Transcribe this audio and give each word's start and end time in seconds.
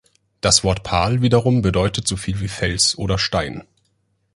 Das 0.41 0.63
Wort 0.63 0.81
"-pal" 0.87 1.21
wiederum 1.21 1.61
bedeutet 1.61 2.07
so 2.07 2.17
viel 2.17 2.39
wie 2.39 2.47
Fels 2.47 2.97
oder 2.97 3.19
Stein. 3.19 3.65